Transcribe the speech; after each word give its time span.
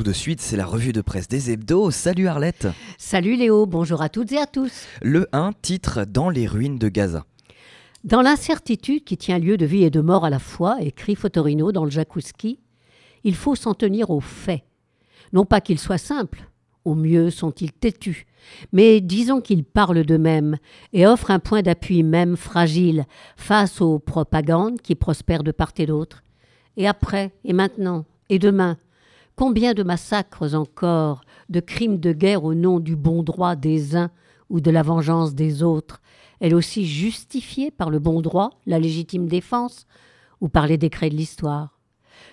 tout 0.00 0.04
de 0.04 0.12
suite, 0.14 0.40
c'est 0.40 0.56
la 0.56 0.64
revue 0.64 0.94
de 0.94 1.02
presse 1.02 1.28
des 1.28 1.50
hebdos. 1.50 1.90
Salut 1.90 2.26
Arlette. 2.26 2.68
Salut 2.96 3.36
Léo, 3.36 3.66
bonjour 3.66 4.00
à 4.00 4.08
toutes 4.08 4.32
et 4.32 4.38
à 4.38 4.46
tous. 4.46 4.86
Le 5.02 5.28
1 5.32 5.52
titre 5.60 6.06
Dans 6.06 6.30
les 6.30 6.46
ruines 6.46 6.78
de 6.78 6.88
Gaza. 6.88 7.26
Dans 8.02 8.22
l'incertitude 8.22 9.04
qui 9.04 9.18
tient 9.18 9.38
lieu 9.38 9.58
de 9.58 9.66
vie 9.66 9.84
et 9.84 9.90
de 9.90 10.00
mort 10.00 10.24
à 10.24 10.30
la 10.30 10.38
fois, 10.38 10.78
écrit 10.80 11.16
Fotorino 11.16 11.70
dans 11.70 11.84
le 11.84 11.90
Jacouski, 11.90 12.60
il 13.24 13.34
faut 13.34 13.54
s'en 13.54 13.74
tenir 13.74 14.08
aux 14.08 14.22
faits. 14.22 14.62
Non 15.34 15.44
pas 15.44 15.60
qu'ils 15.60 15.78
soient 15.78 15.98
simples, 15.98 16.48
au 16.86 16.94
mieux 16.94 17.28
sont-ils 17.28 17.72
têtus, 17.72 18.24
mais 18.72 19.02
disons 19.02 19.42
qu'ils 19.42 19.64
parlent 19.64 20.04
d'eux-mêmes 20.04 20.56
et 20.94 21.06
offrent 21.06 21.30
un 21.30 21.40
point 21.40 21.60
d'appui 21.60 22.04
même 22.04 22.38
fragile 22.38 23.04
face 23.36 23.82
aux 23.82 23.98
propagandes 23.98 24.80
qui 24.80 24.94
prospèrent 24.94 25.44
de 25.44 25.52
part 25.52 25.74
et 25.76 25.84
d'autre. 25.84 26.24
Et 26.78 26.88
après, 26.88 27.32
et 27.44 27.52
maintenant, 27.52 28.06
et 28.30 28.38
demain, 28.38 28.78
combien 29.40 29.72
de 29.72 29.82
massacres 29.82 30.54
encore, 30.54 31.22
de 31.48 31.60
crimes 31.60 31.98
de 31.98 32.12
guerre 32.12 32.44
au 32.44 32.52
nom 32.52 32.78
du 32.78 32.94
bon 32.94 33.22
droit 33.22 33.56
des 33.56 33.96
uns 33.96 34.10
ou 34.50 34.60
de 34.60 34.70
la 34.70 34.82
vengeance 34.82 35.34
des 35.34 35.62
autres, 35.62 36.02
elle 36.40 36.54
aussi 36.54 36.84
justifiée 36.84 37.70
par 37.70 37.88
le 37.88 38.00
bon 38.00 38.20
droit, 38.20 38.50
la 38.66 38.78
légitime 38.78 39.28
défense, 39.28 39.86
ou 40.42 40.50
par 40.50 40.66
les 40.66 40.76
décrets 40.76 41.08
de 41.08 41.16
l'histoire? 41.16 41.80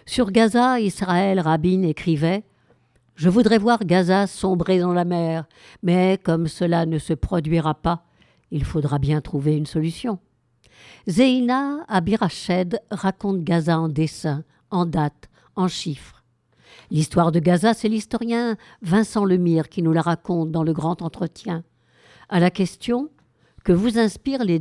Sur 0.05 0.31
Gaza, 0.31 0.81
Israël 0.81 1.39
Rabin 1.39 1.83
écrivait 1.83 2.43
Je 3.15 3.29
voudrais 3.29 3.57
voir 3.57 3.85
Gaza 3.85 4.27
sombrer 4.27 4.79
dans 4.79 4.93
la 4.93 5.05
mer, 5.05 5.45
mais 5.83 6.19
comme 6.21 6.49
cela 6.49 6.85
ne 6.85 6.99
se 6.99 7.13
produira 7.13 7.73
pas, 7.73 8.03
il 8.51 8.65
faudra 8.65 8.99
bien 8.99 9.21
trouver 9.21 9.55
une 9.55 9.65
solution. 9.65 10.19
Zeina 11.07 11.85
Abirached 11.87 12.81
raconte 12.91 13.45
Gaza 13.45 13.79
en 13.79 13.87
dessin, 13.87 14.43
en 14.71 14.85
date, 14.85 15.29
en 15.55 15.69
chiffres. 15.69 16.16
L'histoire 16.89 17.31
de 17.31 17.39
Gaza, 17.39 17.73
c'est 17.73 17.89
l'historien 17.89 18.55
Vincent 18.81 19.25
Lemire 19.25 19.67
qui 19.67 19.81
nous 19.81 19.91
la 19.91 20.01
raconte 20.01 20.51
dans 20.51 20.63
le 20.63 20.73
grand 20.73 21.01
entretien. 21.01 21.63
À 22.29 22.39
la 22.39 22.49
question 22.49 23.09
que 23.65 23.73
vous 23.73 23.99
inspirent 23.99 24.45
les, 24.45 24.59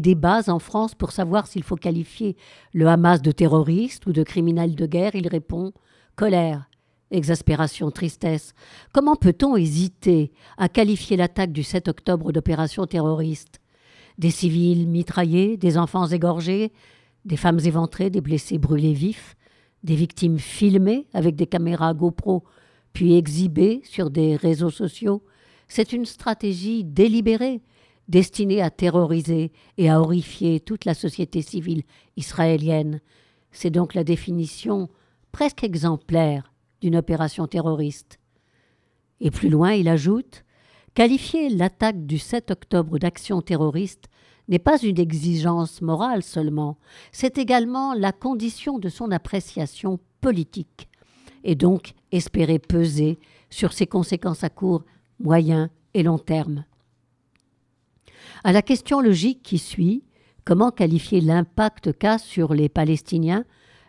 débats 0.00 0.42
en 0.48 0.58
France 0.58 0.94
pour 0.94 1.12
savoir 1.12 1.46
s'il 1.46 1.62
faut 1.62 1.76
qualifier 1.76 2.36
le 2.74 2.88
Hamas 2.88 3.22
de 3.22 3.32
terroriste 3.32 4.06
ou 4.06 4.12
de 4.12 4.22
criminel 4.22 4.74
de 4.74 4.86
guerre, 4.86 5.14
il 5.14 5.26
répond 5.28 5.72
colère, 6.14 6.68
exaspération, 7.10 7.90
tristesse. 7.90 8.52
Comment 8.92 9.16
peut-on 9.16 9.56
hésiter 9.56 10.32
à 10.58 10.68
qualifier 10.68 11.16
l'attaque 11.16 11.52
du 11.52 11.62
7 11.62 11.88
octobre 11.88 12.32
d'opération 12.32 12.86
terroriste? 12.86 13.60
Des 14.18 14.30
civils 14.30 14.86
mitraillés, 14.86 15.56
des 15.56 15.78
enfants 15.78 16.06
égorgés, 16.06 16.72
des 17.24 17.38
femmes 17.38 17.60
éventrées, 17.64 18.10
des 18.10 18.20
blessés 18.20 18.58
brûlés 18.58 18.92
vifs, 18.92 19.34
des 19.84 19.94
victimes 19.94 20.38
filmées 20.38 21.06
avec 21.14 21.36
des 21.36 21.46
caméras 21.46 21.94
GoPro 21.94 22.42
puis 22.92 23.16
exhibées 23.16 23.82
sur 23.84 24.10
des 24.10 24.36
réseaux 24.36 24.70
sociaux. 24.70 25.22
C'est 25.68 25.92
une 25.92 26.06
stratégie 26.06 26.84
délibérée 26.84 27.62
destinée 28.08 28.60
à 28.60 28.70
terroriser 28.70 29.52
et 29.78 29.90
à 29.90 30.00
horrifier 30.00 30.60
toute 30.60 30.84
la 30.84 30.94
société 30.94 31.42
civile 31.42 31.84
israélienne. 32.16 33.00
C'est 33.50 33.70
donc 33.70 33.94
la 33.94 34.04
définition 34.04 34.88
presque 35.32 35.64
exemplaire 35.64 36.52
d'une 36.80 36.96
opération 36.96 37.46
terroriste. 37.46 38.18
Et 39.20 39.30
plus 39.30 39.48
loin, 39.48 39.72
il 39.72 39.88
ajoute 39.88 40.44
Qualifier 40.94 41.48
l'attaque 41.48 42.06
du 42.06 42.18
7 42.18 42.52
octobre 42.52 43.00
d'action 43.00 43.42
terroriste 43.42 44.06
n'est 44.48 44.58
pas 44.58 44.78
une 44.78 44.98
exigence 44.98 45.80
morale 45.80 46.22
seulement, 46.22 46.76
c'est 47.12 47.38
également 47.38 47.94
la 47.94 48.12
condition 48.12 48.78
de 48.78 48.88
son 48.88 49.10
appréciation 49.10 49.98
politique, 50.20 50.88
et 51.44 51.54
donc 51.54 51.94
espérer 52.12 52.58
peser 52.58 53.18
sur 53.50 53.72
ses 53.72 53.86
conséquences 53.86 54.44
à 54.44 54.50
court, 54.50 54.84
moyen 55.20 55.70
et 55.94 56.02
long 56.02 56.18
terme. 56.18 56.64
À 58.42 58.52
la 58.52 58.62
question 58.62 59.00
logique 59.00 59.42
qui 59.42 59.58
suit, 59.58 60.04
comment 60.44 60.70
qualifier 60.70 61.20
l'impact 61.20 61.96
qu'a 61.98 62.18
sur 62.18 62.52
les 62.52 62.68
Palestiniens 62.68 63.44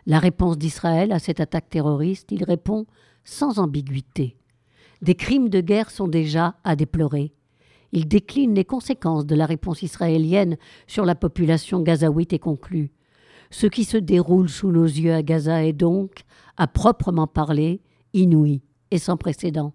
la 0.06 0.20
réponse 0.20 0.56
d'Israël 0.56 1.10
à 1.10 1.18
cette 1.18 1.40
attaque 1.40 1.68
terroriste, 1.68 2.30
il 2.30 2.44
répond 2.44 2.86
sans 3.24 3.58
ambiguïté. 3.58 4.36
Des 5.02 5.16
crimes 5.16 5.48
de 5.48 5.60
guerre 5.60 5.90
sont 5.90 6.06
déjà 6.06 6.54
à 6.62 6.76
déplorer. 6.76 7.32
Il 7.92 8.08
décline 8.08 8.54
les 8.54 8.64
conséquences 8.64 9.26
de 9.26 9.34
la 9.34 9.46
réponse 9.46 9.82
israélienne 9.82 10.56
sur 10.86 11.04
la 11.04 11.14
population 11.14 11.80
gazaouite 11.80 12.32
et 12.32 12.38
conclut 12.38 12.90
Ce 13.50 13.66
qui 13.66 13.84
se 13.84 13.96
déroule 13.96 14.48
sous 14.48 14.70
nos 14.70 14.84
yeux 14.84 15.14
à 15.14 15.22
Gaza 15.22 15.64
est 15.64 15.72
donc, 15.72 16.22
à 16.56 16.66
proprement 16.66 17.26
parler, 17.26 17.80
inouï 18.12 18.62
et 18.90 18.98
sans 18.98 19.16
précédent. 19.16 19.72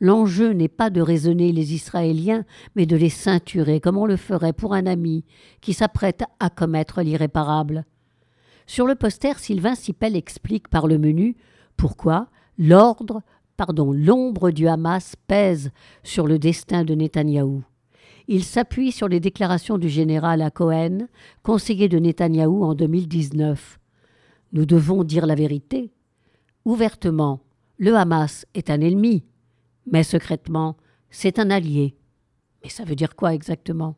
L'enjeu 0.00 0.52
n'est 0.52 0.68
pas 0.68 0.90
de 0.90 1.00
raisonner 1.00 1.52
les 1.52 1.74
Israéliens, 1.74 2.44
mais 2.76 2.86
de 2.86 2.96
les 2.96 3.08
ceinturer, 3.08 3.80
comme 3.80 3.96
on 3.96 4.06
le 4.06 4.16
ferait 4.16 4.52
pour 4.52 4.74
un 4.74 4.86
ami 4.86 5.24
qui 5.60 5.72
s'apprête 5.72 6.24
à 6.40 6.50
commettre 6.50 7.02
l'irréparable. 7.02 7.84
Sur 8.66 8.86
le 8.86 8.94
poster, 8.94 9.38
Sylvain 9.38 9.74
Sipel 9.74 10.16
explique 10.16 10.68
par 10.68 10.86
le 10.86 10.98
menu 10.98 11.36
pourquoi? 11.76 12.28
L'ordre, 12.56 13.22
pardon, 13.56 13.92
l'ombre 13.92 14.50
du 14.50 14.68
Hamas 14.68 15.14
pèse 15.26 15.70
sur 16.02 16.26
le 16.26 16.38
destin 16.38 16.84
de 16.84 16.94
Netanyahou. 16.94 17.62
Il 18.26 18.44
s'appuie 18.44 18.92
sur 18.92 19.08
les 19.08 19.20
déclarations 19.20 19.78
du 19.78 19.88
général 19.88 20.40
à 20.40 20.50
Cohen, 20.50 21.08
conseiller 21.42 21.88
de 21.88 21.98
Netanyahou 21.98 22.64
en 22.64 22.74
2019. 22.74 23.78
Nous 24.52 24.66
devons 24.66 25.04
dire 25.04 25.26
la 25.26 25.34
vérité. 25.34 25.92
Ouvertement, 26.64 27.40
le 27.78 27.94
Hamas 27.94 28.46
est 28.54 28.70
un 28.70 28.80
ennemi, 28.80 29.24
mais 29.86 30.02
secrètement, 30.02 30.76
c'est 31.10 31.38
un 31.38 31.50
allié. 31.50 31.96
Mais 32.62 32.70
ça 32.70 32.84
veut 32.84 32.96
dire 32.96 33.14
quoi 33.14 33.34
exactement? 33.34 33.96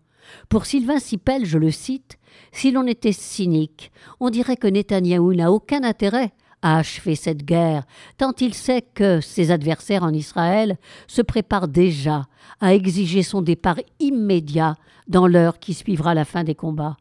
Pour 0.48 0.66
Sylvain 0.66 0.98
Sipel, 0.98 1.44
je 1.44 1.58
le 1.58 1.70
cite, 1.70 2.18
si 2.50 2.72
l'on 2.72 2.86
était 2.86 3.12
cynique, 3.12 3.92
on 4.18 4.30
dirait 4.30 4.56
que 4.56 4.66
Netanyahou 4.66 5.34
n'a 5.34 5.52
aucun 5.52 5.84
intérêt 5.84 6.32
à 6.74 6.82
cette 6.82 7.44
guerre, 7.44 7.84
tant 8.18 8.32
il 8.40 8.52
sait 8.52 8.82
que 8.82 9.20
ses 9.20 9.52
adversaires 9.52 10.02
en 10.02 10.12
Israël 10.12 10.78
se 11.06 11.22
préparent 11.22 11.68
déjà 11.68 12.26
à 12.60 12.74
exiger 12.74 13.22
son 13.22 13.40
départ 13.40 13.78
immédiat 14.00 14.74
dans 15.06 15.28
l'heure 15.28 15.60
qui 15.60 15.74
suivra 15.74 16.14
la 16.14 16.24
fin 16.24 16.42
des 16.42 16.56
combats. 16.56 16.96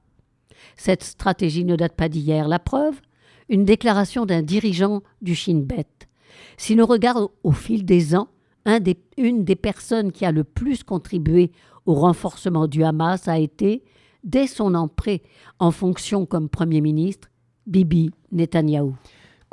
Cette 0.77 1.03
stratégie 1.03 1.65
ne 1.65 1.75
date 1.75 1.95
pas 1.95 2.09
d'hier. 2.09 2.47
La 2.47 2.59
preuve 2.59 3.01
Une 3.49 3.65
déclaration 3.65 4.25
d'un 4.25 4.41
dirigeant 4.41 5.01
du 5.21 5.35
Shin 5.35 5.61
Bet. 5.63 5.87
Si 6.57 6.75
l'on 6.75 6.85
regarde 6.85 7.27
au 7.43 7.51
fil 7.51 7.85
des 7.85 8.15
ans, 8.15 8.27
une 9.17 9.43
des 9.43 9.55
personnes 9.55 10.11
qui 10.11 10.25
a 10.25 10.31
le 10.31 10.43
plus 10.43 10.83
contribué 10.83 11.51
au 11.85 11.93
renforcement 11.93 12.67
du 12.67 12.83
Hamas 12.83 13.27
a 13.27 13.37
été, 13.39 13.83
dès 14.23 14.47
son 14.47 14.73
entrée 14.75 15.21
en 15.59 15.71
fonction 15.71 16.25
comme 16.25 16.49
Premier 16.49 16.81
ministre, 16.81 17.29
Bibi 17.67 18.11
Netanyahou. 18.31 18.95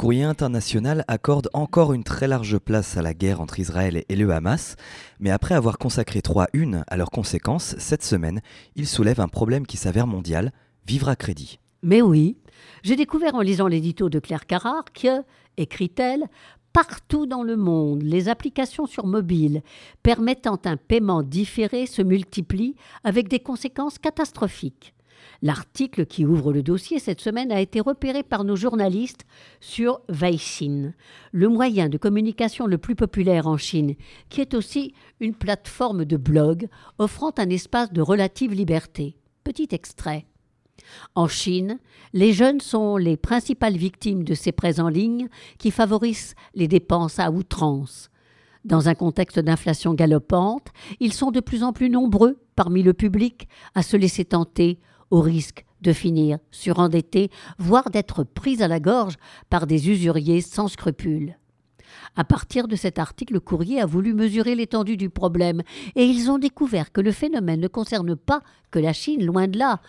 Courrier 0.02 0.24
international 0.24 1.04
accorde 1.06 1.48
encore 1.52 1.92
une 1.92 2.02
très 2.02 2.26
large 2.26 2.58
place 2.58 2.96
à 2.96 3.02
la 3.02 3.14
guerre 3.14 3.40
entre 3.40 3.60
Israël 3.60 4.02
et 4.08 4.16
le 4.16 4.32
Hamas, 4.32 4.74
mais 5.20 5.30
après 5.30 5.54
avoir 5.54 5.78
consacré 5.78 6.22
trois 6.22 6.48
unes 6.54 6.82
à 6.88 6.96
leurs 6.96 7.12
conséquences, 7.12 7.76
cette 7.78 8.02
semaine, 8.02 8.40
il 8.74 8.88
soulève 8.88 9.20
un 9.20 9.28
problème 9.28 9.64
qui 9.64 9.76
s'avère 9.76 10.08
mondial, 10.08 10.50
vivre 10.88 11.08
à 11.08 11.14
crédit. 11.14 11.60
Mais 11.84 12.02
oui, 12.02 12.36
j'ai 12.82 12.96
découvert 12.96 13.36
en 13.36 13.42
lisant 13.42 13.68
l'édito 13.68 14.08
de 14.08 14.18
Claire 14.18 14.46
Carrard 14.46 14.86
que, 14.92 15.22
écrit-elle, 15.56 16.24
Partout 16.72 17.26
dans 17.26 17.44
le 17.44 17.56
monde, 17.56 18.02
les 18.02 18.28
applications 18.28 18.86
sur 18.86 19.06
mobile 19.06 19.62
permettant 20.02 20.58
un 20.64 20.78
paiement 20.78 21.22
différé 21.22 21.86
se 21.86 22.02
multiplient 22.02 22.74
avec 23.04 23.28
des 23.28 23.38
conséquences 23.38 23.98
catastrophiques. 24.00 24.94
L'article 25.42 26.06
qui 26.06 26.24
ouvre 26.24 26.52
le 26.52 26.62
dossier 26.62 27.00
cette 27.00 27.20
semaine 27.20 27.50
a 27.50 27.60
été 27.60 27.80
repéré 27.80 28.22
par 28.22 28.44
nos 28.44 28.54
journalistes 28.54 29.26
sur 29.60 30.00
Weixin, 30.08 30.92
le 31.32 31.48
moyen 31.48 31.88
de 31.88 31.98
communication 31.98 32.66
le 32.66 32.78
plus 32.78 32.94
populaire 32.94 33.48
en 33.48 33.56
Chine, 33.56 33.96
qui 34.28 34.40
est 34.40 34.54
aussi 34.54 34.94
une 35.18 35.34
plateforme 35.34 36.04
de 36.04 36.16
blog 36.16 36.68
offrant 36.98 37.32
un 37.38 37.50
espace 37.50 37.92
de 37.92 38.00
relative 38.00 38.52
liberté. 38.52 39.16
Petit 39.42 39.66
extrait. 39.72 40.26
En 41.16 41.26
Chine, 41.26 41.80
les 42.12 42.32
jeunes 42.32 42.60
sont 42.60 42.96
les 42.96 43.16
principales 43.16 43.76
victimes 43.76 44.22
de 44.22 44.34
ces 44.34 44.52
prêts 44.52 44.78
en 44.78 44.88
ligne 44.88 45.28
qui 45.58 45.72
favorisent 45.72 46.36
les 46.54 46.68
dépenses 46.68 47.18
à 47.18 47.32
outrance. 47.32 48.10
Dans 48.64 48.88
un 48.88 48.94
contexte 48.94 49.40
d'inflation 49.40 49.92
galopante, 49.94 50.68
ils 51.00 51.12
sont 51.12 51.32
de 51.32 51.40
plus 51.40 51.64
en 51.64 51.72
plus 51.72 51.90
nombreux 51.90 52.38
parmi 52.54 52.84
le 52.84 52.92
public 52.92 53.48
à 53.74 53.82
se 53.82 53.96
laisser 53.96 54.24
tenter 54.24 54.78
au 55.12 55.20
risque 55.20 55.64
de 55.82 55.92
finir 55.92 56.38
surendettés, 56.50 57.30
voire 57.58 57.90
d'être 57.90 58.24
pris 58.24 58.62
à 58.62 58.68
la 58.68 58.80
gorge 58.80 59.16
par 59.50 59.66
des 59.66 59.90
usuriers 59.90 60.40
sans 60.40 60.68
scrupules. 60.68 61.36
À 62.16 62.24
partir 62.24 62.66
de 62.66 62.76
cet 62.76 62.98
article, 62.98 63.34
le 63.34 63.40
courrier 63.40 63.80
a 63.80 63.86
voulu 63.86 64.14
mesurer 64.14 64.54
l'étendue 64.54 64.96
du 64.96 65.10
problème, 65.10 65.60
et 65.96 66.04
ils 66.04 66.30
ont 66.30 66.38
découvert 66.38 66.92
que 66.92 67.02
le 67.02 67.12
phénomène 67.12 67.60
ne 67.60 67.68
concerne 67.68 68.16
pas 68.16 68.40
que 68.70 68.78
la 68.78 68.94
Chine, 68.94 69.24
loin 69.24 69.48
de 69.48 69.58
là. 69.58 69.80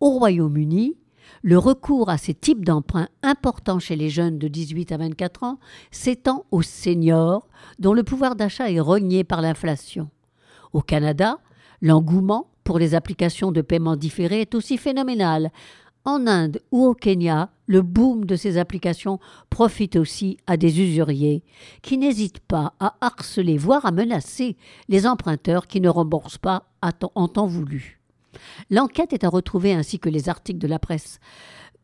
Au 0.00 0.10
Royaume-Uni, 0.18 0.96
Le 1.44 1.56
recours 1.56 2.10
à 2.10 2.18
ces 2.18 2.34
types 2.34 2.64
d'emprunts 2.64 3.08
importants 3.22 3.78
chez 3.78 3.96
les 3.96 4.10
jeunes 4.10 4.38
de 4.38 4.48
18 4.48 4.92
à 4.92 4.96
24 4.96 5.44
ans 5.44 5.58
s'étend 5.90 6.44
aux 6.50 6.62
seniors 6.62 7.48
dont 7.78 7.94
le 7.94 8.02
pouvoir 8.02 8.36
d'achat 8.36 8.70
est 8.70 8.80
rogné 8.80 9.24
par 9.24 9.40
l'inflation. 9.40 10.10
Au 10.72 10.82
Canada, 10.82 11.38
l'engouement 11.80 12.51
pour 12.64 12.78
les 12.78 12.94
applications 12.94 13.52
de 13.52 13.60
paiement 13.60 13.96
différé 13.96 14.42
est 14.42 14.54
aussi 14.54 14.78
phénoménal. 14.78 15.50
En 16.04 16.26
Inde 16.26 16.60
ou 16.72 16.84
au 16.84 16.94
Kenya, 16.94 17.50
le 17.66 17.80
boom 17.80 18.24
de 18.24 18.34
ces 18.34 18.58
applications 18.58 19.20
profite 19.50 19.94
aussi 19.94 20.36
à 20.48 20.56
des 20.56 20.80
usuriers 20.80 21.44
qui 21.80 21.96
n'hésitent 21.96 22.40
pas 22.40 22.74
à 22.80 22.96
harceler, 23.00 23.56
voire 23.56 23.86
à 23.86 23.92
menacer 23.92 24.56
les 24.88 25.06
emprunteurs 25.06 25.68
qui 25.68 25.80
ne 25.80 25.88
remboursent 25.88 26.38
pas 26.38 26.64
en 27.14 27.28
temps 27.28 27.46
voulu. 27.46 28.00
L'enquête 28.70 29.12
est 29.12 29.24
à 29.24 29.28
retrouver 29.28 29.74
ainsi 29.74 30.00
que 30.00 30.08
les 30.08 30.28
articles 30.28 30.58
de 30.58 30.66
la 30.66 30.80
presse 30.80 31.20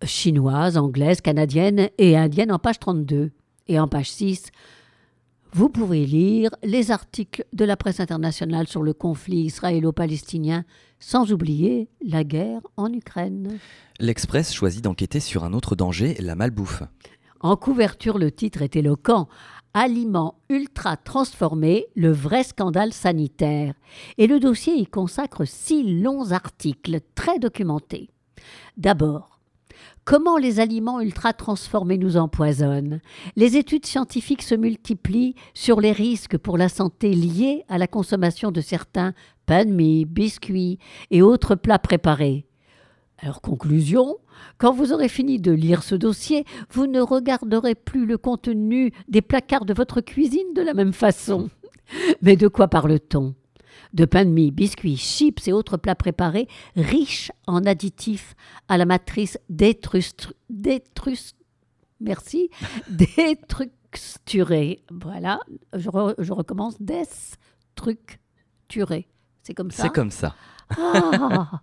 chinoise, 0.04 0.76
anglaise, 0.76 1.20
canadienne 1.20 1.88
et 1.98 2.16
indienne 2.16 2.52
en 2.52 2.58
page 2.58 2.78
32 2.80 3.30
et 3.68 3.78
en 3.78 3.88
page 3.88 4.10
6 4.10 4.50
vous 5.52 5.68
pourrez 5.68 6.04
lire 6.04 6.50
les 6.62 6.90
articles 6.90 7.44
de 7.52 7.64
la 7.64 7.76
presse 7.76 8.00
internationale 8.00 8.68
sur 8.68 8.82
le 8.82 8.92
conflit 8.92 9.42
israélo-palestinien, 9.42 10.64
sans 11.00 11.32
oublier 11.32 11.88
la 12.04 12.24
guerre 12.24 12.60
en 12.76 12.92
Ukraine. 12.92 13.58
L'Express 13.98 14.52
choisit 14.52 14.84
d'enquêter 14.84 15.20
sur 15.20 15.44
un 15.44 15.52
autre 15.52 15.74
danger, 15.74 16.16
la 16.20 16.34
malbouffe. 16.34 16.82
En 17.40 17.56
couverture, 17.56 18.18
le 18.18 18.30
titre 18.32 18.62
est 18.62 18.76
éloquent. 18.76 19.28
Aliments 19.74 20.40
ultra 20.48 20.96
transformés, 20.96 21.86
le 21.94 22.10
vrai 22.10 22.42
scandale 22.42 22.92
sanitaire. 22.92 23.74
Et 24.16 24.26
le 24.26 24.40
dossier 24.40 24.74
y 24.74 24.86
consacre 24.86 25.44
six 25.44 26.00
longs 26.00 26.32
articles 26.32 27.00
très 27.14 27.38
documentés. 27.38 28.10
D'abord, 28.76 29.37
Comment 30.08 30.38
les 30.38 30.58
aliments 30.58 31.02
ultra 31.02 31.34
transformés 31.34 31.98
nous 31.98 32.16
empoisonnent 32.16 33.02
Les 33.36 33.58
études 33.58 33.84
scientifiques 33.84 34.40
se 34.40 34.54
multiplient 34.54 35.34
sur 35.52 35.82
les 35.82 35.92
risques 35.92 36.38
pour 36.38 36.56
la 36.56 36.70
santé 36.70 37.12
liés 37.12 37.66
à 37.68 37.76
la 37.76 37.86
consommation 37.86 38.50
de 38.50 38.62
certains 38.62 39.12
pains 39.44 39.66
de 39.66 39.70
mie, 39.70 40.06
biscuits 40.06 40.78
et 41.10 41.20
autres 41.20 41.56
plats 41.56 41.78
préparés. 41.78 42.46
Alors 43.18 43.42
conclusion, 43.42 44.16
quand 44.56 44.72
vous 44.72 44.94
aurez 44.94 45.10
fini 45.10 45.40
de 45.40 45.52
lire 45.52 45.82
ce 45.82 45.94
dossier, 45.94 46.46
vous 46.70 46.86
ne 46.86 47.02
regarderez 47.02 47.74
plus 47.74 48.06
le 48.06 48.16
contenu 48.16 48.92
des 49.08 49.20
placards 49.20 49.66
de 49.66 49.74
votre 49.74 50.00
cuisine 50.00 50.54
de 50.54 50.62
la 50.62 50.72
même 50.72 50.94
façon. 50.94 51.50
Mais 52.22 52.36
de 52.36 52.48
quoi 52.48 52.68
parle-t-on? 52.68 53.34
De 53.98 54.04
pain 54.04 54.24
de 54.24 54.30
mie, 54.30 54.52
biscuits, 54.52 54.96
chips 54.96 55.48
et 55.48 55.52
autres 55.52 55.76
plats 55.76 55.96
préparés 55.96 56.46
riches 56.76 57.32
en 57.48 57.64
additifs 57.64 58.36
à 58.68 58.78
la 58.78 58.86
matrice 58.86 59.40
détrust, 59.50 60.32
merci, 62.00 62.48
déstructurée. 62.88 64.84
Voilà, 64.90 65.40
je, 65.74 65.90
je 66.18 66.32
recommence, 66.32 66.80
destructuré. 66.80 69.08
C'est 69.42 69.54
comme 69.54 69.72
ça 69.72 69.82
C'est 69.82 69.92
comme 69.92 70.12
ça. 70.12 70.36
Ah 70.78 71.60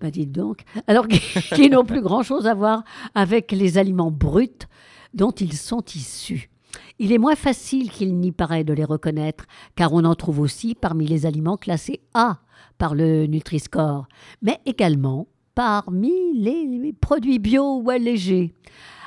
bah 0.00 0.10
dites 0.10 0.32
donc. 0.32 0.64
Alors 0.88 1.06
qu'ils 1.08 1.70
n'ont 1.70 1.86
plus 1.86 2.02
grand-chose 2.02 2.46
à 2.46 2.52
voir 2.54 2.84
avec 3.14 3.52
les 3.52 3.78
aliments 3.78 4.10
bruts 4.10 4.66
dont 5.14 5.30
ils 5.30 5.56
sont 5.56 5.82
issus. 5.94 6.50
Il 6.98 7.12
est 7.12 7.18
moins 7.18 7.36
facile 7.36 7.90
qu'il 7.90 8.16
n'y 8.18 8.32
paraît 8.32 8.64
de 8.64 8.72
les 8.72 8.84
reconnaître, 8.84 9.46
car 9.74 9.92
on 9.92 10.04
en 10.04 10.14
trouve 10.14 10.40
aussi 10.40 10.74
parmi 10.74 11.06
les 11.06 11.26
aliments 11.26 11.56
classés 11.56 12.00
A 12.14 12.38
par 12.78 12.94
le 12.94 13.26
Nutri-Score, 13.26 14.06
mais 14.40 14.60
également 14.66 15.28
parmi 15.54 16.38
les 16.38 16.92
produits 17.00 17.38
bio 17.38 17.80
ou 17.80 17.90
allégés. 17.90 18.54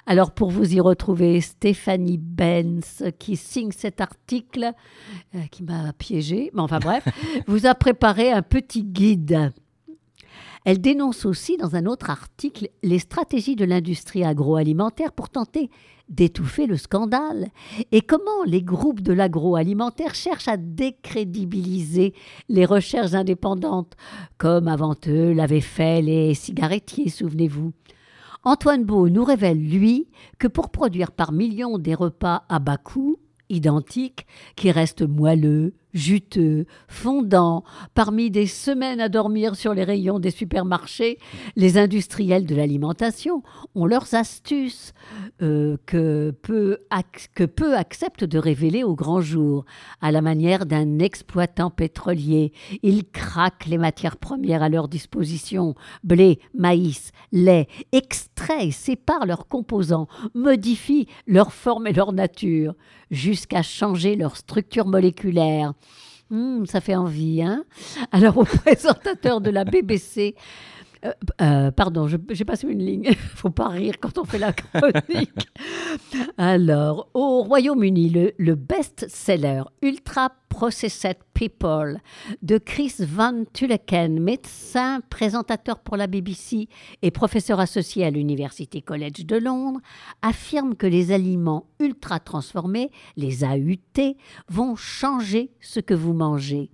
Alors 0.07 0.31
pour 0.31 0.51
vous 0.51 0.75
y 0.75 0.79
retrouver, 0.79 1.41
Stéphanie 1.41 2.19
Benz, 2.19 3.03
qui 3.17 3.35
signe 3.35 3.71
cet 3.71 4.01
article, 4.01 4.71
euh, 5.33 5.39
qui 5.49 5.63
m'a 5.63 5.93
piégé, 5.93 6.51
mais 6.53 6.61
enfin 6.61 6.79
bref, 6.79 7.07
vous 7.47 7.65
a 7.65 7.73
préparé 7.73 8.31
un 8.31 8.43
petit 8.43 8.83
guide. 8.83 9.51
Elle 10.65 10.81
dénonce 10.81 11.25
aussi 11.25 11.57
dans 11.57 11.75
un 11.75 11.85
autre 11.85 12.09
article 12.09 12.69
les 12.81 12.97
stratégies 12.97 13.55
de 13.55 13.65
l'industrie 13.65 14.23
agroalimentaire 14.23 15.11
pour 15.11 15.29
tenter 15.29 15.69
d'étouffer 16.09 16.65
le 16.65 16.75
scandale 16.75 17.47
et 17.91 18.01
comment 18.01 18.43
les 18.45 18.63
groupes 18.63 19.01
de 19.01 19.13
l'agroalimentaire 19.13 20.15
cherchent 20.15 20.47
à 20.47 20.57
décrédibiliser 20.57 22.13
les 22.49 22.65
recherches 22.65 23.13
indépendantes, 23.13 23.95
comme 24.37 24.67
avant 24.67 24.95
eux 25.07 25.33
l'avaient 25.33 25.61
fait 25.61 26.01
les 26.01 26.33
cigarettiers, 26.33 27.09
souvenez-vous. 27.09 27.71
Antoine 28.43 28.85
Beau 28.85 29.09
nous 29.09 29.23
révèle, 29.23 29.59
lui, 29.59 30.07
que 30.37 30.47
pour 30.47 30.69
produire 30.69 31.11
par 31.11 31.31
millions 31.31 31.77
des 31.77 31.95
repas 31.95 32.43
à 32.49 32.59
bas 32.59 32.77
coût, 32.77 33.17
identiques, 33.49 34.25
qui 34.55 34.71
restent 34.71 35.07
moelleux, 35.07 35.73
juteux, 35.95 36.65
fondants, 36.87 37.63
parmi 37.95 38.29
des 38.29 38.45
semaines 38.45 38.99
à 38.99 39.09
dormir 39.09 39.55
sur 39.55 39.73
les 39.73 39.83
rayons 39.83 40.19
des 40.19 40.29
supermarchés, 40.29 41.17
les 41.55 41.77
industriels 41.77 42.45
de 42.45 42.53
l'alimentation 42.53 43.41
ont 43.73 43.85
leurs 43.85 44.13
astuces 44.13 44.93
euh, 45.41 45.77
que, 45.85 46.31
peu 46.41 46.79
que 47.33 47.45
peu 47.45 47.75
acceptent 47.75 48.25
de 48.25 48.37
révéler 48.37 48.83
au 48.83 48.95
grand 48.95 49.21
jour, 49.21 49.65
à 50.01 50.11
la 50.11 50.21
manière 50.21 50.65
d'un 50.65 50.99
exploitant 50.99 51.69
pétrolier. 51.69 52.51
Ils 52.83 53.05
craquent 53.05 53.65
les 53.65 53.77
matières 53.77 54.17
premières 54.17 54.63
à 54.63 54.69
leur 54.69 54.87
disposition, 54.87 55.75
blé, 56.03 56.39
maïs, 56.53 57.11
lait, 57.31 57.67
extraient 57.93 58.67
et 58.67 58.71
séparent 58.71 59.25
leurs 59.25 59.47
composants, 59.47 60.07
modifient 60.33 61.07
leur 61.25 61.53
forme 61.53 61.87
et 61.87 61.93
leur 61.93 62.11
nature, 62.11 62.75
jusqu'à 63.11 63.61
changer 63.61 64.15
leur 64.15 64.35
structure 64.35 64.87
moléculaire. 64.87 65.73
Hum, 66.31 66.65
ça 66.65 66.81
fait 66.81 66.95
envie, 66.95 67.41
hein. 67.43 67.63
Alors, 68.11 68.37
au 68.37 68.43
présentateur 68.65 69.41
de 69.41 69.51
la 69.51 69.63
BBC, 69.63 70.35
euh, 71.05 71.11
euh, 71.41 71.71
pardon, 71.71 72.07
j'ai 72.07 72.45
passé 72.45 72.67
une 72.67 72.83
ligne. 72.83 73.07
Il 73.09 73.15
faut 73.35 73.49
pas 73.49 73.67
rire 73.67 73.95
quand 73.99 74.17
on 74.17 74.25
fait 74.25 74.39
la 74.39 74.53
chronique. 74.53 75.47
Alors, 76.37 77.09
au 77.13 77.43
Royaume-Uni, 77.43 78.09
le, 78.09 78.33
le 78.37 78.55
best-seller 78.55 79.63
Ultra 79.81 80.31
Processed 80.49 81.17
People 81.33 81.99
de 82.41 82.57
Chris 82.57 82.95
Van 82.99 83.43
Tulleken, 83.53 84.19
médecin, 84.19 85.01
présentateur 85.09 85.79
pour 85.79 85.97
la 85.97 86.07
BBC 86.07 86.69
et 87.01 87.11
professeur 87.11 87.59
associé 87.59 88.05
à 88.05 88.09
l'University 88.09 88.81
College 88.81 89.25
de 89.25 89.35
Londres, 89.35 89.81
affirme 90.21 90.75
que 90.75 90.87
les 90.87 91.11
aliments 91.11 91.67
ultra 91.79 92.19
transformés, 92.19 92.89
les 93.17 93.43
AUT, 93.43 94.15
vont 94.49 94.75
changer 94.75 95.51
ce 95.59 95.79
que 95.79 95.93
vous 95.93 96.13
mangez. 96.13 96.71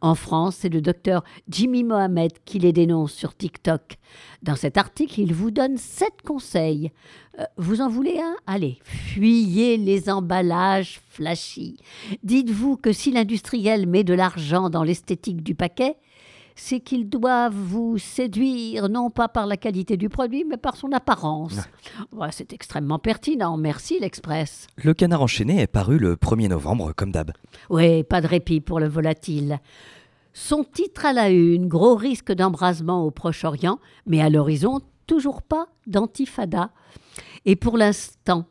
En 0.00 0.14
France, 0.14 0.56
c'est 0.60 0.68
le 0.68 0.80
docteur 0.80 1.24
Jimmy 1.48 1.84
Mohamed 1.84 2.32
qui 2.44 2.58
les 2.58 2.72
dénonce 2.72 3.12
sur 3.12 3.36
TikTok. 3.36 3.96
Dans 4.42 4.56
cet 4.56 4.76
article, 4.76 5.20
il 5.20 5.34
vous 5.34 5.50
donne 5.50 5.76
sept 5.78 6.22
conseils. 6.24 6.92
Euh, 7.38 7.44
vous 7.56 7.80
en 7.80 7.88
voulez 7.88 8.18
un? 8.18 8.36
Allez, 8.46 8.78
fuyez 8.84 9.76
les 9.76 10.10
emballages 10.10 11.00
flashy. 11.08 11.76
Dites-vous 12.22 12.76
que 12.76 12.92
si 12.92 13.10
l'industriel 13.10 13.86
met 13.86 14.04
de 14.04 14.14
l'argent 14.14 14.70
dans 14.70 14.84
l'esthétique 14.84 15.42
du 15.42 15.54
paquet, 15.54 15.96
c'est 16.56 16.80
qu'ils 16.80 17.08
doivent 17.08 17.54
vous 17.54 17.98
séduire, 17.98 18.88
non 18.88 19.10
pas 19.10 19.28
par 19.28 19.46
la 19.46 19.56
qualité 19.56 19.96
du 19.96 20.08
produit, 20.08 20.44
mais 20.48 20.56
par 20.56 20.76
son 20.76 20.92
apparence. 20.92 21.58
c'est 22.30 22.52
extrêmement 22.52 22.98
pertinent. 22.98 23.56
Merci, 23.56 23.98
l'Express. 24.00 24.66
Le 24.76 24.94
canard 24.94 25.22
enchaîné 25.22 25.60
est 25.60 25.66
paru 25.66 25.98
le 25.98 26.16
1er 26.16 26.48
novembre, 26.48 26.92
comme 26.92 27.10
d'hab. 27.10 27.32
Oui, 27.70 28.04
pas 28.04 28.20
de 28.20 28.26
répit 28.26 28.60
pour 28.60 28.80
le 28.80 28.88
volatile. 28.88 29.58
Son 30.32 30.64
titre 30.64 31.06
à 31.06 31.12
la 31.12 31.30
une, 31.30 31.68
gros 31.68 31.94
risque 31.94 32.32
d'embrasement 32.32 33.04
au 33.04 33.10
Proche-Orient, 33.10 33.78
mais 34.06 34.20
à 34.20 34.30
l'horizon, 34.30 34.80
toujours 35.06 35.42
pas 35.42 35.66
d'antifada. 35.86 36.70
Et 37.44 37.56
pour 37.56 37.76
l'instant, 37.76 38.46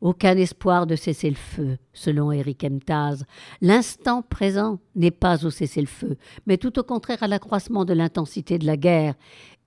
aucun 0.00 0.36
espoir 0.36 0.86
de 0.86 0.96
cesser 0.96 1.30
le 1.30 1.36
feu, 1.36 1.78
selon 1.92 2.32
Eric 2.32 2.64
Emtaz. 2.64 3.24
L'instant 3.60 4.22
présent 4.22 4.78
n'est 4.94 5.10
pas 5.10 5.44
au 5.44 5.50
cessez-le-feu, 5.50 6.16
mais 6.46 6.58
tout 6.58 6.78
au 6.78 6.82
contraire 6.82 7.22
à 7.22 7.28
l'accroissement 7.28 7.84
de 7.84 7.94
l'intensité 7.94 8.58
de 8.58 8.66
la 8.66 8.76
guerre. 8.76 9.14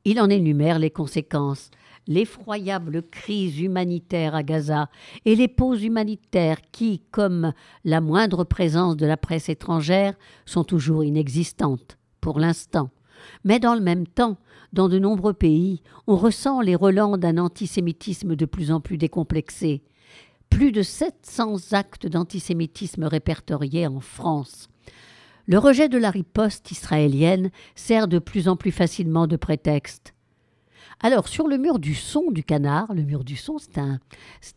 Il 0.05 0.21
en 0.21 0.29
énumère 0.29 0.79
les 0.79 0.91
conséquences 0.91 1.71
l'effroyable 2.07 3.03
crise 3.03 3.59
humanitaire 3.59 4.33
à 4.33 4.43
Gaza 4.43 4.89
et 5.25 5.35
les 5.35 5.47
pauses 5.47 5.83
humanitaires 5.83 6.61
qui, 6.71 7.01
comme 7.11 7.53
la 7.83 8.01
moindre 8.01 8.43
présence 8.43 8.95
de 8.95 9.05
la 9.05 9.17
presse 9.17 9.49
étrangère, 9.49 10.13
sont 10.45 10.63
toujours 10.63 11.03
inexistantes, 11.03 11.97
pour 12.21 12.39
l'instant. 12.39 12.89
Mais 13.43 13.59
dans 13.59 13.75
le 13.75 13.81
même 13.81 14.07
temps, 14.07 14.37
dans 14.73 14.89
de 14.89 14.99
nombreux 14.99 15.33
pays, 15.33 15.81
on 16.07 16.15
ressent 16.15 16.61
les 16.61 16.75
relents 16.75 17.17
d'un 17.17 17.37
antisémitisme 17.37 18.35
de 18.35 18.45
plus 18.45 18.71
en 18.71 18.79
plus 18.79 18.97
décomplexé 18.97 19.83
plus 20.49 20.71
de 20.71 20.81
700 20.81 21.73
actes 21.73 22.07
d'antisémitisme 22.07 23.03
répertoriés 23.03 23.87
en 23.87 23.99
France. 23.99 24.69
Le 25.45 25.57
rejet 25.57 25.87
de 25.87 25.97
la 25.97 26.11
riposte 26.11 26.71
israélienne 26.71 27.51
sert 27.75 28.07
de 28.07 28.19
plus 28.19 28.47
en 28.47 28.55
plus 28.55 28.71
facilement 28.71 29.27
de 29.27 29.37
prétexte. 29.37 30.13
Alors, 30.99 31.27
sur 31.27 31.47
le 31.47 31.57
mur 31.57 31.77
du 31.77 31.93
son 31.93 32.31
du 32.31 32.43
canard, 32.43 32.93
le 32.93 33.03
mur 33.03 33.23
du 33.23 33.35
son, 33.35 33.59
c'est 33.59 33.77
un, 33.77 33.99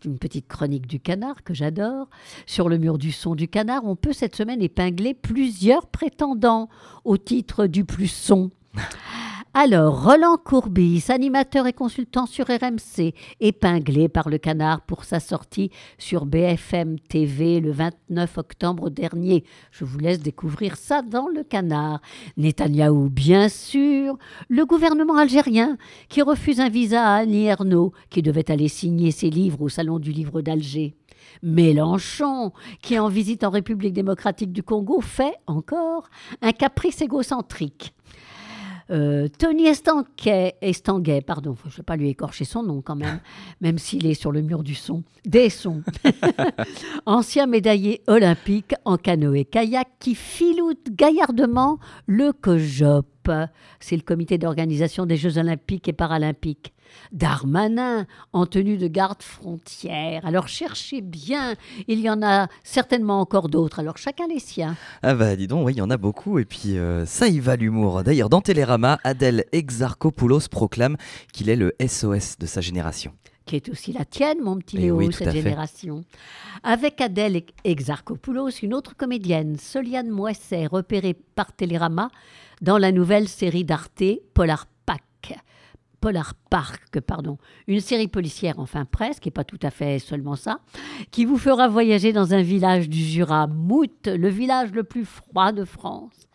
une 0.06 0.18
petite 0.18 0.48
chronique 0.48 0.86
du 0.86 0.98
canard 0.98 1.44
que 1.44 1.52
j'adore. 1.52 2.08
Sur 2.46 2.70
le 2.70 2.78
mur 2.78 2.96
du 2.96 3.12
son 3.12 3.34
du 3.34 3.46
canard, 3.46 3.84
on 3.84 3.94
peut 3.94 4.14
cette 4.14 4.34
semaine 4.34 4.62
épingler 4.62 5.12
plusieurs 5.12 5.86
prétendants 5.86 6.70
au 7.04 7.18
titre 7.18 7.66
du 7.66 7.84
plus 7.84 8.08
son. 8.08 8.50
Alors, 9.52 10.04
Roland 10.04 10.36
Courbis, 10.36 11.06
animateur 11.08 11.66
et 11.66 11.72
consultant 11.72 12.26
sur 12.26 12.46
RMC, 12.46 13.14
épinglé 13.40 14.08
par 14.08 14.28
le 14.28 14.38
canard 14.38 14.80
pour 14.82 15.02
sa 15.02 15.18
sortie 15.18 15.72
sur 15.98 16.24
BFM 16.24 17.00
TV 17.00 17.58
le 17.58 17.72
29 17.72 18.38
octobre 18.38 18.90
dernier. 18.90 19.42
Je 19.72 19.84
vous 19.84 19.98
laisse 19.98 20.20
découvrir 20.20 20.76
ça 20.76 21.02
dans 21.02 21.26
le 21.26 21.42
canard. 21.42 22.00
Netanyahou, 22.36 23.10
bien 23.10 23.48
sûr. 23.48 24.16
Le 24.48 24.64
gouvernement 24.64 25.16
algérien 25.16 25.78
qui 26.08 26.22
refuse 26.22 26.60
un 26.60 26.68
visa 26.68 27.04
à 27.04 27.16
Annie 27.16 27.46
Ernaux, 27.46 27.92
qui 28.08 28.22
devait 28.22 28.52
aller 28.52 28.68
signer 28.68 29.10
ses 29.10 29.30
livres 29.30 29.62
au 29.62 29.68
Salon 29.68 29.98
du 29.98 30.12
Livre 30.12 30.42
d'Alger. 30.42 30.94
Mélenchon, 31.42 32.52
qui 32.82 33.00
en 33.00 33.08
visite 33.08 33.42
en 33.42 33.50
République 33.50 33.94
démocratique 33.94 34.52
du 34.52 34.62
Congo, 34.62 35.00
fait 35.00 35.34
encore 35.48 36.08
un 36.40 36.52
caprice 36.52 37.02
égocentrique. 37.02 37.94
Euh, 38.90 39.28
Tony 39.38 39.66
Estanguet, 39.66 41.20
pardon, 41.24 41.56
je 41.64 41.68
ne 41.68 41.76
vais 41.76 41.82
pas 41.82 41.96
lui 41.96 42.08
écorcher 42.08 42.44
son 42.44 42.62
nom 42.62 42.82
quand 42.82 42.96
même, 42.96 43.20
même 43.60 43.78
s'il 43.78 44.06
est 44.06 44.14
sur 44.14 44.32
le 44.32 44.42
mur 44.42 44.62
du 44.62 44.74
son, 44.74 45.04
des 45.24 45.48
sons. 45.48 45.82
Ancien 47.06 47.46
médaillé 47.46 48.02
olympique 48.06 48.74
en 48.84 48.96
canoë-kayak 48.96 49.88
qui 50.00 50.14
filoute 50.14 50.90
gaillardement 50.90 51.78
le 52.06 52.32
C'est 53.80 53.96
le 53.96 54.02
comité 54.02 54.38
d'organisation 54.38 55.06
des 55.06 55.16
Jeux 55.16 55.38
olympiques 55.38 55.88
et 55.88 55.92
paralympiques. 55.92 56.72
Darmanin 57.12 58.06
en 58.32 58.46
tenue 58.46 58.76
de 58.76 58.88
garde 58.88 59.22
frontière. 59.22 60.26
Alors 60.26 60.48
cherchez 60.48 61.00
bien, 61.00 61.54
il 61.86 62.00
y 62.00 62.10
en 62.10 62.20
a 62.20 62.48
certainement 62.64 63.20
encore 63.20 63.48
d'autres, 63.48 63.78
alors 63.78 63.96
chacun 63.96 64.26
les 64.26 64.40
siens. 64.40 64.74
Ah 65.02 65.14
bah 65.14 65.36
dis 65.36 65.46
donc, 65.46 65.66
oui, 65.66 65.74
il 65.74 65.78
y 65.78 65.82
en 65.82 65.90
a 65.90 65.96
beaucoup, 65.96 66.40
et 66.40 66.44
puis 66.44 66.76
euh, 66.76 67.06
ça 67.06 67.28
y 67.28 67.38
va 67.38 67.54
l'humour. 67.54 68.02
D'ailleurs, 68.02 68.28
dans 68.28 68.40
Télérama, 68.40 68.98
Adèle 69.04 69.44
Exarchopoulos 69.52 70.48
proclame 70.50 70.96
qu'il 71.32 71.48
est 71.48 71.56
le 71.56 71.74
SOS 71.80 72.38
de 72.38 72.46
sa 72.46 72.60
génération 72.60 73.12
qui 73.50 73.56
est 73.56 73.68
aussi 73.68 73.92
la 73.92 74.04
tienne, 74.04 74.38
mon 74.40 74.56
petit 74.58 74.76
eh 74.76 74.82
Léo, 74.82 75.10
cette 75.10 75.32
génération. 75.32 76.04
Avec 76.62 77.00
Adèle 77.00 77.42
Exarchopoulos, 77.64 78.50
une 78.62 78.74
autre 78.74 78.96
comédienne, 78.96 79.56
Soliane 79.58 80.08
Moisset, 80.08 80.66
repérée 80.66 81.14
par 81.14 81.52
Télérama 81.52 82.10
dans 82.62 82.78
la 82.78 82.92
nouvelle 82.92 83.26
série 83.26 83.64
d'Arte 83.64 84.04
Polar 84.34 84.66
Polar 86.00 86.32
Park, 86.48 87.00
pardon, 87.00 87.36
une 87.66 87.80
série 87.80 88.08
policière, 88.08 88.58
enfin 88.58 88.86
presque, 88.86 89.26
et 89.26 89.30
pas 89.30 89.44
tout 89.44 89.58
à 89.62 89.70
fait 89.70 89.98
seulement 89.98 90.34
ça, 90.34 90.60
qui 91.10 91.26
vous 91.26 91.36
fera 91.36 91.68
voyager 91.68 92.14
dans 92.14 92.32
un 92.32 92.40
village 92.40 92.88
du 92.88 92.98
Jura, 92.98 93.46
Mout, 93.46 94.06
le 94.06 94.28
village 94.28 94.72
le 94.72 94.82
plus 94.82 95.04
froid 95.04 95.52
de 95.52 95.66
France. 95.66 96.29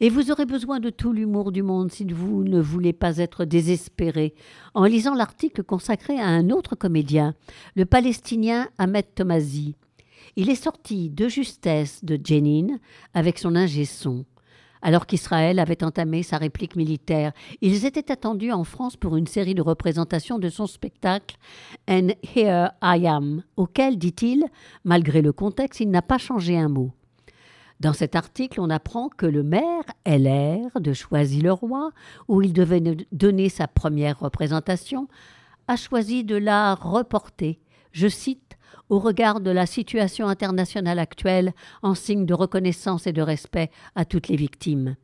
Et 0.00 0.08
vous 0.08 0.30
aurez 0.30 0.46
besoin 0.46 0.80
de 0.80 0.90
tout 0.90 1.12
l'humour 1.12 1.52
du 1.52 1.62
monde 1.62 1.90
si 1.92 2.04
vous 2.04 2.44
ne 2.44 2.60
voulez 2.60 2.92
pas 2.92 3.18
être 3.18 3.44
désespéré 3.44 4.34
en 4.74 4.84
lisant 4.84 5.14
l'article 5.14 5.62
consacré 5.62 6.18
à 6.18 6.26
un 6.26 6.50
autre 6.50 6.74
comédien, 6.76 7.34
le 7.76 7.84
palestinien 7.84 8.68
Ahmed 8.78 9.06
Tomazi. 9.14 9.74
Il 10.36 10.50
est 10.50 10.54
sorti 10.54 11.10
de 11.10 11.28
justesse 11.28 12.04
de 12.04 12.18
Jenin 12.22 12.78
avec 13.14 13.38
son 13.38 13.54
ingé 13.54 13.84
son 13.84 14.24
alors 14.84 15.06
qu'Israël 15.06 15.58
avait 15.58 15.82
entamé 15.82 16.22
sa 16.22 16.36
réplique 16.36 16.76
militaire. 16.76 17.32
Ils 17.62 17.86
étaient 17.86 18.12
attendus 18.12 18.52
en 18.52 18.64
France 18.64 18.96
pour 18.96 19.16
une 19.16 19.26
série 19.26 19.54
de 19.54 19.62
représentations 19.62 20.38
de 20.38 20.50
son 20.50 20.66
spectacle 20.66 21.36
And 21.88 22.08
Here 22.22 22.68
I 22.82 23.06
Am, 23.06 23.42
auquel, 23.56 23.96
dit-il, 23.98 24.44
malgré 24.84 25.22
le 25.22 25.32
contexte, 25.32 25.80
il 25.80 25.90
n'a 25.90 26.02
pas 26.02 26.18
changé 26.18 26.58
un 26.58 26.68
mot. 26.68 26.92
Dans 27.80 27.92
cet 27.92 28.14
article, 28.16 28.60
on 28.60 28.70
apprend 28.70 29.08
que 29.08 29.26
le 29.26 29.42
maire 29.42 29.84
LR 30.06 30.80
de 30.80 30.92
Choisy-le-Roi, 30.92 31.90
où 32.28 32.40
il 32.42 32.52
devait 32.52 32.82
donner 33.12 33.48
sa 33.48 33.66
première 33.66 34.20
représentation, 34.20 35.08
a 35.66 35.76
choisi 35.76 36.24
de 36.24 36.36
la 36.36 36.74
reporter. 36.74 37.60
Je 37.92 38.08
cite 38.08 38.56
au 38.88 38.98
regard 38.98 39.40
de 39.40 39.50
la 39.50 39.66
situation 39.66 40.28
internationale 40.28 40.98
actuelle 40.98 41.52
en 41.82 41.94
signe 41.94 42.26
de 42.26 42.34
reconnaissance 42.34 43.06
et 43.06 43.12
de 43.12 43.22
respect 43.22 43.70
à 43.94 44.04
toutes 44.04 44.28
les 44.28 44.36
victimes. 44.36 44.96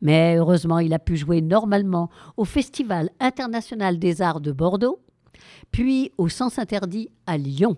Mais 0.00 0.36
heureusement, 0.36 0.78
il 0.78 0.94
a 0.94 0.98
pu 0.98 1.16
jouer 1.16 1.40
normalement 1.40 2.10
au 2.36 2.44
Festival 2.44 3.10
international 3.18 3.98
des 3.98 4.22
arts 4.22 4.40
de 4.40 4.52
Bordeaux, 4.52 5.00
puis 5.72 6.12
au 6.18 6.28
Sens 6.28 6.58
Interdit 6.58 7.08
à 7.26 7.36
Lyon. 7.36 7.76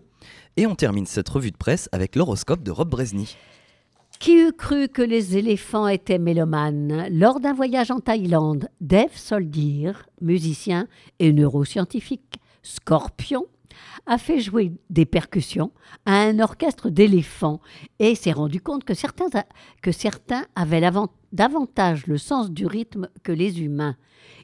Et 0.56 0.66
on 0.66 0.74
termine 0.74 1.06
cette 1.06 1.28
revue 1.28 1.50
de 1.50 1.56
presse 1.56 1.88
avec 1.92 2.16
l'horoscope 2.16 2.62
de 2.62 2.70
Rob 2.70 2.90
Bresny. 2.90 3.36
Qui 4.20 4.36
eût 4.36 4.52
cru 4.52 4.88
que 4.88 5.00
les 5.00 5.38
éléphants 5.38 5.88
étaient 5.88 6.18
mélomanes? 6.18 7.08
Lors 7.10 7.40
d'un 7.40 7.54
voyage 7.54 7.90
en 7.90 8.00
Thaïlande, 8.00 8.68
Dave 8.82 9.16
Soldir, 9.16 10.04
musicien 10.20 10.88
et 11.20 11.32
neuroscientifique, 11.32 12.38
scorpion, 12.62 13.46
a 14.04 14.18
fait 14.18 14.38
jouer 14.38 14.72
des 14.90 15.06
percussions 15.06 15.72
à 16.04 16.20
un 16.20 16.38
orchestre 16.38 16.90
d'éléphants 16.90 17.60
et 17.98 18.14
s'est 18.14 18.32
rendu 18.32 18.60
compte 18.60 18.84
que 18.84 18.92
certains, 18.92 19.30
que 19.80 19.90
certains 19.90 20.44
avaient 20.54 20.80
davantage 21.32 22.06
le 22.06 22.18
sens 22.18 22.50
du 22.50 22.66
rythme 22.66 23.08
que 23.22 23.32
les 23.32 23.60
humains. 23.62 23.96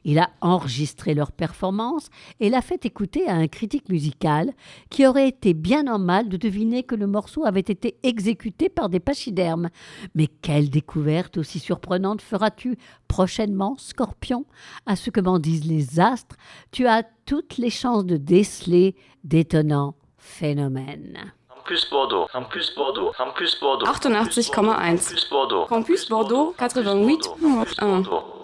Il 0.03 0.19
a 0.19 0.29
enregistré 0.41 1.13
leur 1.13 1.31
performance 1.31 2.09
et 2.39 2.49
l'a 2.49 2.61
fait 2.61 2.85
écouter 2.85 3.27
à 3.27 3.35
un 3.35 3.47
critique 3.47 3.89
musical 3.89 4.53
qui 4.89 5.05
aurait 5.05 5.27
été 5.27 5.53
bien 5.53 5.87
en 5.87 5.99
mal 5.99 6.29
de 6.29 6.37
deviner 6.37 6.83
que 6.83 6.95
le 6.95 7.07
morceau 7.07 7.45
avait 7.45 7.59
été 7.59 7.97
exécuté 8.03 8.69
par 8.69 8.89
des 8.89 8.99
pachydermes. 8.99 9.69
Mais 10.15 10.27
quelle 10.27 10.69
découverte 10.69 11.37
aussi 11.37 11.59
surprenante 11.59 12.21
feras-tu 12.21 12.77
prochainement, 13.07 13.75
Scorpion? 13.77 14.45
À 14.85 14.95
ce 14.95 15.09
que 15.09 15.21
m'en 15.21 15.39
disent 15.39 15.65
les 15.65 15.99
astres, 15.99 16.37
tu 16.71 16.87
as 16.87 17.03
toutes 17.25 17.57
les 17.57 17.69
chances 17.69 18.05
de 18.05 18.17
déceler 18.17 18.95
d'étonnants 19.23 19.95
phénomènes. 20.17 21.33
Campus 21.67 21.89
Bordeaux, 21.89 22.27
Campus 22.31 22.73
Bordeaux, 22.77 23.11
Campus 23.17 23.59
Bordeaux. 23.59 23.85
88,1. 23.85 24.53
Campus 24.53 25.29
Bordeaux, 25.29 25.65
Campus 25.67 26.07
Bordeaux, 26.07 26.55
88,1. 26.57 28.36